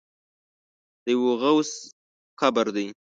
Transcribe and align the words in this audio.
د 1.03 1.05
یوه 1.15 1.33
غوث 1.41 1.71
قبر 2.39 2.67
دی. 2.75 2.87